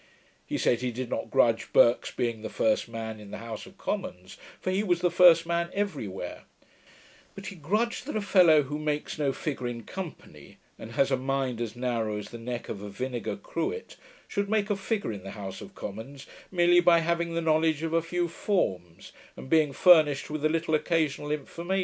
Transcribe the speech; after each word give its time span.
He 0.47 0.57
said, 0.57 0.81
he 0.81 0.89
did 0.91 1.11
not 1.11 1.29
grudge 1.29 1.71
Burke's 1.73 2.09
being 2.09 2.41
the 2.41 2.49
first 2.49 2.89
man 2.89 3.19
in 3.19 3.29
the 3.29 3.37
House 3.37 3.67
of 3.67 3.77
Commons, 3.77 4.35
for 4.59 4.71
he 4.71 4.81
was 4.81 5.01
the 5.01 5.11
first 5.11 5.45
man 5.45 5.69
every 5.75 6.07
where; 6.07 6.45
but 7.35 7.45
he 7.53 7.55
grudged 7.55 8.07
that 8.07 8.15
a 8.15 8.21
fellow 8.21 8.63
who 8.63 8.79
makes 8.79 9.19
no 9.19 9.31
figure 9.31 9.67
in 9.67 9.83
company, 9.83 10.57
and 10.79 10.93
has 10.93 11.11
a 11.11 11.17
mind 11.17 11.61
as 11.61 11.75
narrow 11.75 12.17
as 12.17 12.29
the 12.29 12.39
neck 12.39 12.67
of 12.67 12.81
a 12.81 12.89
vinegar 12.89 13.35
cruet, 13.35 13.95
should 14.27 14.49
make 14.49 14.71
a 14.71 14.75
figure 14.75 15.11
in 15.13 15.21
the 15.21 15.29
House 15.37 15.61
of 15.61 15.75
Commons, 15.75 16.25
merely 16.51 16.79
by 16.79 17.01
having 17.01 17.35
the 17.35 17.39
knowledge 17.39 17.83
of 17.83 17.93
a 17.93 18.01
few 18.01 18.27
forms, 18.27 19.11
and 19.37 19.51
being 19.51 19.71
furnished 19.71 20.31
with 20.31 20.43
a 20.43 20.49
little 20.49 20.73
occasional 20.73 21.29
information. 21.29 21.79